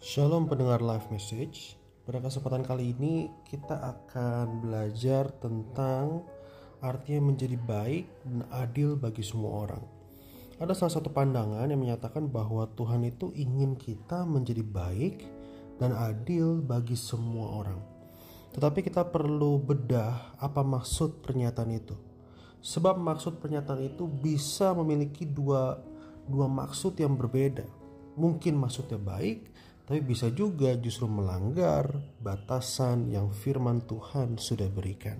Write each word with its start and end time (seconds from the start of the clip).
Shalom 0.00 0.48
pendengar 0.48 0.80
live 0.80 1.12
message. 1.12 1.76
Pada 2.08 2.24
kesempatan 2.24 2.64
kali 2.64 2.96
ini 2.96 3.28
kita 3.44 3.76
akan 3.76 4.64
belajar 4.64 5.28
tentang 5.44 6.24
artinya 6.80 7.28
menjadi 7.28 7.60
baik 7.60 8.08
dan 8.24 8.48
adil 8.48 8.96
bagi 8.96 9.20
semua 9.20 9.68
orang. 9.68 9.84
Ada 10.56 10.72
salah 10.72 10.96
satu 10.96 11.12
pandangan 11.12 11.68
yang 11.68 11.84
menyatakan 11.84 12.32
bahwa 12.32 12.64
Tuhan 12.80 13.04
itu 13.04 13.28
ingin 13.36 13.76
kita 13.76 14.24
menjadi 14.24 14.64
baik 14.64 15.20
dan 15.76 15.92
adil 15.92 16.64
bagi 16.64 16.96
semua 16.96 17.60
orang. 17.60 17.84
Tetapi 18.56 18.80
kita 18.80 19.04
perlu 19.04 19.60
bedah 19.60 20.32
apa 20.40 20.64
maksud 20.64 21.20
pernyataan 21.20 21.76
itu. 21.76 21.92
Sebab 22.64 22.96
maksud 22.96 23.36
pernyataan 23.36 23.84
itu 23.84 24.08
bisa 24.08 24.72
memiliki 24.72 25.28
dua 25.28 25.76
dua 26.24 26.48
maksud 26.48 26.96
yang 26.96 27.20
berbeda. 27.20 27.68
Mungkin 28.16 28.56
maksudnya 28.56 28.96
baik, 28.96 29.52
tapi 29.90 30.06
bisa 30.06 30.30
juga 30.30 30.70
justru 30.78 31.10
melanggar 31.10 31.90
batasan 32.22 33.10
yang 33.10 33.26
firman 33.34 33.82
Tuhan 33.90 34.38
sudah 34.38 34.70
berikan. 34.70 35.18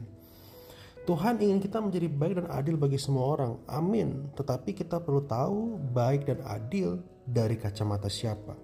Tuhan 1.11 1.43
ingin 1.43 1.59
kita 1.59 1.83
menjadi 1.83 2.07
baik 2.07 2.39
dan 2.39 2.49
adil 2.55 2.79
bagi 2.79 2.95
semua 2.95 3.35
orang. 3.35 3.59
Amin. 3.67 4.31
Tetapi 4.31 4.71
kita 4.71 5.03
perlu 5.03 5.27
tahu 5.27 5.75
baik 5.91 6.31
dan 6.31 6.39
adil 6.47 7.03
dari 7.27 7.59
kacamata 7.59 8.07
siapa. 8.07 8.55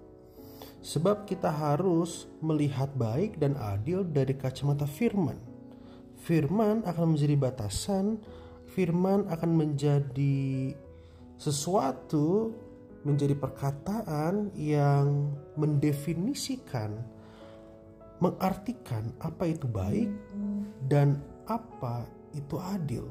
Sebab 0.79 1.27
kita 1.27 1.51
harus 1.51 2.31
melihat 2.39 2.95
baik 2.95 3.43
dan 3.43 3.59
adil 3.59 4.07
dari 4.07 4.39
kacamata 4.39 4.87
firman. 4.87 5.43
Firman 6.23 6.87
akan 6.87 7.19
menjadi 7.19 7.35
batasan, 7.35 8.23
firman 8.71 9.27
akan 9.27 9.51
menjadi 9.59 10.71
sesuatu 11.35 12.55
menjadi 13.07 13.39
perkataan 13.39 14.51
yang 14.59 15.31
mendefinisikan 15.55 16.99
mengartikan 18.21 19.13
apa 19.21 19.45
itu 19.49 19.69
baik 19.69 20.09
dan 20.89 21.21
apa 21.47 22.09
itu 22.33 22.57
adil. 22.57 23.05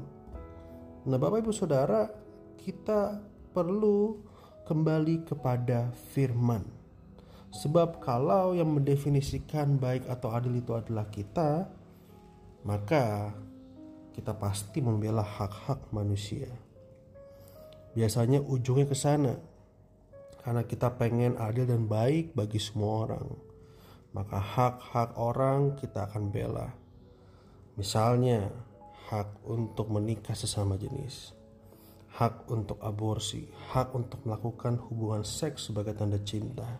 Nah, 1.06 1.18
Bapak 1.18 1.46
Ibu 1.46 1.52
Saudara, 1.54 2.10
kita 2.58 3.22
perlu 3.54 4.18
kembali 4.66 5.22
kepada 5.22 5.94
firman. 6.10 6.66
Sebab 7.54 8.02
kalau 8.02 8.58
yang 8.58 8.74
mendefinisikan 8.74 9.78
baik 9.78 10.10
atau 10.10 10.34
adil 10.34 10.58
itu 10.58 10.74
adalah 10.74 11.06
kita, 11.08 11.70
maka 12.66 13.30
kita 14.12 14.34
pasti 14.34 14.82
membela 14.82 15.22
hak-hak 15.22 15.94
manusia. 15.94 16.50
Biasanya 17.94 18.42
ujungnya 18.42 18.90
ke 18.90 18.98
sana. 18.98 19.38
Karena 20.46 20.62
kita 20.62 20.94
pengen 20.94 21.34
adil 21.42 21.66
dan 21.66 21.90
baik 21.90 22.38
bagi 22.38 22.62
semua 22.62 23.10
orang. 23.10 23.26
Maka 24.14 24.38
hak-hak 24.38 25.18
orang 25.18 25.74
kita 25.74 26.06
akan 26.06 26.30
bela. 26.30 26.70
Misalnya, 27.74 28.46
hak 29.10 29.42
untuk 29.42 29.90
menikah 29.90 30.38
sesama 30.38 30.78
jenis, 30.78 31.34
hak 32.14 32.46
untuk 32.46 32.78
aborsi, 32.78 33.50
hak 33.74 33.90
untuk 33.90 34.22
melakukan 34.22 34.78
hubungan 34.86 35.26
seks 35.26 35.66
sebagai 35.66 35.98
tanda 35.98 36.22
cinta. 36.22 36.78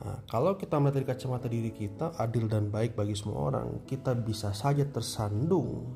Nah, 0.00 0.22
kalau 0.30 0.54
kita 0.54 0.78
melihat 0.78 1.02
dari 1.02 1.10
kacamata 1.10 1.50
diri 1.50 1.74
kita 1.74 2.14
adil 2.22 2.46
dan 2.46 2.70
baik 2.70 2.94
bagi 2.94 3.18
semua 3.18 3.50
orang, 3.50 3.82
kita 3.82 4.14
bisa 4.14 4.54
saja 4.54 4.86
tersandung 4.86 5.90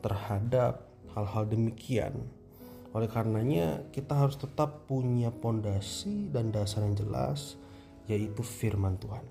terhadap 0.00 0.88
hal-hal 1.12 1.44
demikian. 1.44 2.39
Oleh 2.90 3.06
karenanya, 3.06 3.86
kita 3.94 4.18
harus 4.18 4.34
tetap 4.34 4.90
punya 4.90 5.30
pondasi 5.30 6.26
dan 6.34 6.50
dasar 6.50 6.82
yang 6.82 6.98
jelas, 6.98 7.54
yaitu 8.10 8.42
firman 8.42 8.98
Tuhan. 8.98 9.22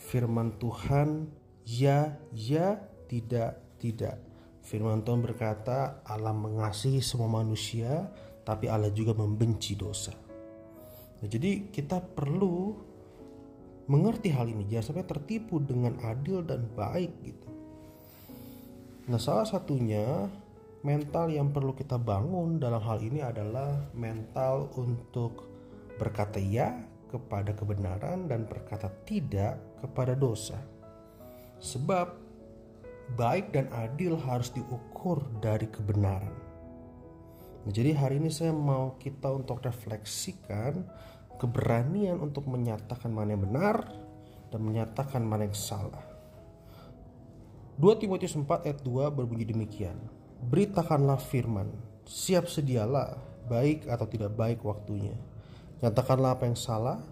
Firman 0.00 0.56
Tuhan, 0.56 1.28
ya, 1.68 2.16
ya, 2.32 2.80
tidak, 3.12 3.60
tidak. 3.76 4.16
Firman 4.64 5.04
Tuhan 5.04 5.20
berkata, 5.20 6.00
Allah 6.08 6.32
mengasihi 6.32 7.04
semua 7.04 7.28
manusia, 7.28 8.08
tapi 8.40 8.72
Allah 8.72 8.88
juga 8.88 9.12
membenci 9.12 9.76
dosa. 9.76 10.16
Nah, 11.20 11.28
jadi 11.28 11.68
kita 11.68 12.00
perlu 12.00 12.72
mengerti 13.84 14.32
hal 14.32 14.48
ini, 14.48 14.64
jangan 14.64 14.96
sampai 14.96 15.04
tertipu 15.04 15.60
dengan 15.60 16.00
adil 16.08 16.40
dan 16.40 16.64
baik 16.72 17.12
gitu. 17.20 17.48
Nah, 19.12 19.20
salah 19.20 19.44
satunya 19.44 20.30
mental 20.80 21.28
yang 21.28 21.52
perlu 21.52 21.76
kita 21.76 22.00
bangun 22.00 22.56
dalam 22.56 22.80
hal 22.80 23.04
ini 23.04 23.20
adalah 23.20 23.76
mental 23.92 24.72
untuk 24.80 25.44
berkata 26.00 26.40
ya 26.40 26.72
kepada 27.12 27.52
kebenaran 27.52 28.24
dan 28.30 28.48
berkata 28.48 28.88
tidak 29.04 29.60
kepada 29.84 30.16
dosa. 30.16 30.56
Sebab 31.60 32.16
baik 33.18 33.52
dan 33.52 33.68
adil 33.76 34.16
harus 34.16 34.48
diukur 34.54 35.20
dari 35.44 35.68
kebenaran. 35.68 36.32
Nah, 37.60 37.72
jadi 37.74 37.92
hari 37.92 38.16
ini 38.16 38.32
saya 38.32 38.56
mau 38.56 38.96
kita 38.96 39.28
untuk 39.28 39.60
refleksikan 39.60 40.80
keberanian 41.36 42.16
untuk 42.24 42.48
menyatakan 42.48 43.12
mana 43.12 43.36
yang 43.36 43.44
benar 43.44 43.84
dan 44.48 44.60
menyatakan 44.64 45.20
mana 45.20 45.44
yang 45.44 45.56
salah. 45.56 46.04
2 47.76 48.00
Timotius 48.00 48.32
4 48.32 48.64
ayat 48.64 48.80
2 48.80 49.12
berbunyi 49.12 49.44
demikian. 49.44 50.19
Beritakanlah 50.40 51.20
firman, 51.20 51.68
siap 52.08 52.48
sedialah, 52.48 53.20
baik 53.50 53.84
atau 53.90 54.06
tidak 54.08 54.32
baik 54.32 54.64
waktunya. 54.64 55.18
Nyatakanlah 55.84 56.40
apa 56.40 56.48
yang 56.48 56.56
salah, 56.56 57.04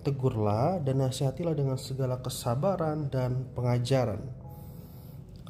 tegurlah 0.00 0.80
dan 0.80 1.04
nasihatilah 1.04 1.52
dengan 1.52 1.76
segala 1.76 2.20
kesabaran 2.24 3.12
dan 3.12 3.44
pengajaran 3.52 4.42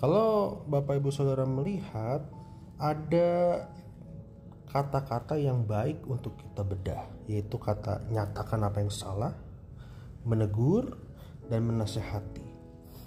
kalau 0.02 0.58
Bapak 0.66 0.98
Ibu 0.98 1.14
Saudara 1.14 1.46
melihat 1.46 2.26
ada 2.74 3.30
kata-kata 4.66 5.38
yang 5.38 5.62
baik 5.62 6.02
untuk 6.10 6.34
kita 6.42 6.66
bedah, 6.66 7.06
yaitu 7.30 7.54
kata 7.54 8.02
nyatakan 8.10 8.66
apa 8.66 8.82
yang 8.82 8.90
salah, 8.90 9.30
menegur 10.26 10.98
dan 11.46 11.70
menasehati. 11.70 12.42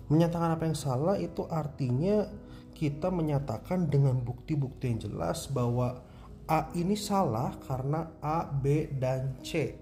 Menyatakan 0.08 0.56
apa 0.56 0.72
yang 0.72 0.80
salah 0.80 1.20
itu 1.20 1.44
artinya 1.52 2.32
kita 2.76 3.08
menyatakan 3.08 3.88
dengan 3.88 4.20
bukti-bukti 4.20 4.92
yang 4.92 5.00
jelas 5.00 5.48
bahwa 5.48 6.04
A 6.46 6.70
ini 6.76 6.94
salah 7.00 7.56
karena 7.64 8.12
A, 8.20 8.46
B, 8.46 8.92
dan 9.00 9.40
C. 9.42 9.80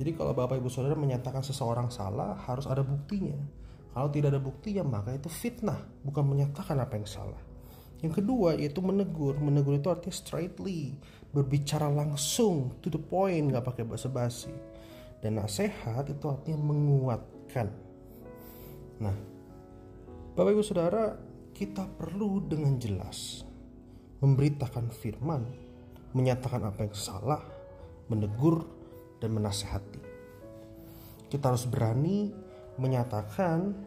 Jadi 0.00 0.10
kalau 0.16 0.32
Bapak 0.32 0.58
Ibu 0.58 0.72
Saudara 0.72 0.96
menyatakan 0.96 1.44
seseorang 1.44 1.92
salah 1.92 2.34
harus 2.48 2.64
ada 2.66 2.80
buktinya 2.82 3.38
kalau 3.92 4.08
tidak 4.08 4.32
ada 4.32 4.40
bukti 4.40 4.80
ya 4.80 4.84
maka 4.84 5.12
itu 5.12 5.28
fitnah, 5.28 5.76
bukan 6.00 6.24
menyatakan 6.24 6.80
apa 6.80 6.96
yang 6.96 7.04
salah. 7.04 7.40
Yang 8.00 8.24
kedua 8.24 8.56
yaitu 8.56 8.80
menegur. 8.80 9.36
Menegur 9.36 9.76
itu 9.76 9.92
artinya 9.92 10.16
straightly, 10.16 10.96
berbicara 11.30 11.92
langsung 11.92 12.72
to 12.80 12.88
the 12.88 12.98
point, 12.98 13.52
nggak 13.52 13.62
pakai 13.62 13.84
basa-basi. 13.84 14.52
Dan 15.20 15.38
nasihat 15.38 16.08
itu 16.08 16.24
artinya 16.24 16.58
menguatkan. 16.58 17.68
Nah, 18.98 19.14
Bapak 20.34 20.50
Ibu 20.56 20.64
Saudara, 20.64 21.14
kita 21.62 21.86
perlu 21.86 22.42
dengan 22.42 22.74
jelas 22.74 23.46
memberitakan 24.18 24.90
firman, 24.90 25.46
menyatakan 26.10 26.58
apa 26.58 26.90
yang 26.90 26.96
salah, 26.98 27.38
menegur 28.10 28.66
dan 29.22 29.30
menasehati. 29.30 30.02
Kita 31.30 31.54
harus 31.54 31.70
berani 31.70 32.34
menyatakan 32.82 33.78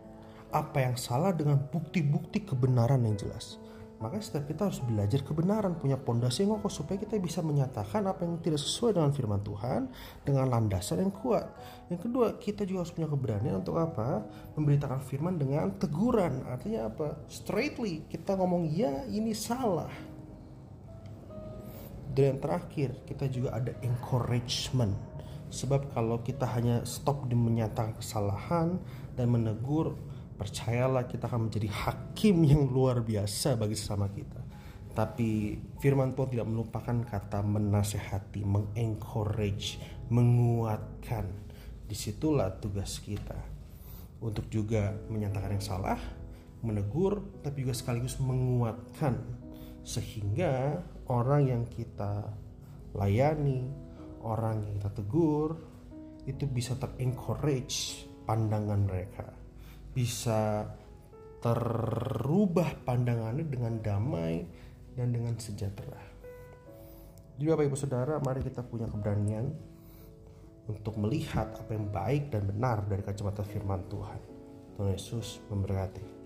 apa 0.56 0.88
yang 0.88 0.96
salah 0.96 1.36
dengan 1.36 1.60
bukti-bukti 1.68 2.48
kebenaran 2.48 3.04
yang 3.04 3.20
jelas. 3.20 3.60
Makanya 4.06 4.22
setiap 4.22 4.46
kita 4.46 4.70
harus 4.70 4.78
belajar 4.86 5.26
kebenaran, 5.26 5.82
punya 5.82 5.98
pondasi 5.98 6.46
yang 6.46 6.62
kokoh 6.62 6.70
supaya 6.70 7.02
kita 7.02 7.18
bisa 7.18 7.42
menyatakan 7.42 8.06
apa 8.06 8.22
yang 8.22 8.38
tidak 8.38 8.62
sesuai 8.62 8.94
dengan 8.94 9.10
firman 9.10 9.42
Tuhan 9.42 9.90
dengan 10.22 10.46
landasan 10.46 11.02
yang 11.02 11.10
kuat. 11.10 11.50
Yang 11.90 12.06
kedua, 12.06 12.38
kita 12.38 12.70
juga 12.70 12.86
harus 12.86 12.94
punya 12.94 13.10
keberanian 13.10 13.66
untuk 13.66 13.82
apa? 13.82 14.22
Memberitakan 14.54 15.02
firman 15.02 15.42
dengan 15.42 15.74
teguran. 15.82 16.46
Artinya 16.46 16.94
apa? 16.94 17.26
Straightly 17.26 18.06
kita 18.06 18.38
ngomong 18.38 18.70
ya 18.70 19.10
ini 19.10 19.34
salah. 19.34 19.90
Dan 22.14 22.38
yang 22.38 22.40
terakhir, 22.40 23.02
kita 23.10 23.26
juga 23.28 23.58
ada 23.58 23.74
encouragement 23.82 25.16
Sebab 25.56 25.94
kalau 25.94 26.20
kita 26.20 26.44
hanya 26.58 26.84
stop 26.84 27.30
di 27.30 27.38
menyatakan 27.38 27.96
kesalahan 27.96 28.76
dan 29.14 29.32
menegur, 29.32 29.96
percayalah 30.36 31.08
kita 31.08 31.32
akan 31.32 31.48
menjadi 31.48 31.72
hakim 31.72 32.44
yang 32.44 32.68
luar 32.68 33.00
biasa 33.02 33.56
bagi 33.56 33.76
sesama 33.76 34.12
kita. 34.12 34.44
Tapi 34.96 35.60
firman 35.84 36.16
Tuhan 36.16 36.32
tidak 36.32 36.48
melupakan 36.48 36.96
kata 37.04 37.44
menasehati, 37.44 38.48
mengencourage, 38.48 39.80
menguatkan. 40.08 41.28
Di 41.86 41.96
situlah 41.96 42.56
tugas 42.64 43.04
kita 43.04 43.36
untuk 44.24 44.48
juga 44.48 44.96
menyatakan 45.12 45.60
yang 45.60 45.64
salah, 45.64 46.00
menegur, 46.64 47.44
tapi 47.44 47.68
juga 47.68 47.76
sekaligus 47.76 48.18
menguatkan 48.24 49.20
sehingga 49.86 50.82
orang 51.12 51.46
yang 51.46 51.64
kita 51.68 52.26
layani, 52.96 53.68
orang 54.24 54.64
yang 54.64 54.74
kita 54.82 54.92
tegur 54.96 55.60
itu 56.26 56.50
bisa 56.50 56.74
terencourage 56.80 58.08
pandangan 58.26 58.82
mereka 58.82 59.35
bisa 59.96 60.68
terubah 61.40 62.76
pandangannya 62.84 63.48
dengan 63.48 63.80
damai 63.80 64.44
dan 65.00 65.16
dengan 65.16 65.40
sejahtera. 65.40 66.04
Jadi 67.36 67.48
Bapak 67.48 67.64
Ibu 67.68 67.78
Saudara, 67.80 68.20
mari 68.20 68.44
kita 68.44 68.64
punya 68.64 68.92
keberanian 68.92 69.56
untuk 70.68 70.98
melihat 71.00 71.56
apa 71.56 71.72
yang 71.72 71.88
baik 71.88 72.34
dan 72.34 72.44
benar 72.50 72.84
dari 72.90 73.04
kacamata 73.06 73.46
firman 73.46 73.88
Tuhan. 73.88 74.20
Tuhan 74.76 74.90
Yesus 74.92 75.40
memberkati. 75.48 76.25